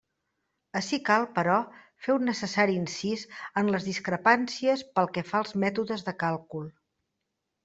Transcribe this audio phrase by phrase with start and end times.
[0.79, 1.57] Ací cal, però,
[2.05, 3.27] fer un necessari incís
[3.63, 6.67] en les discrepàncies pel que fa als mètodes de càlcul.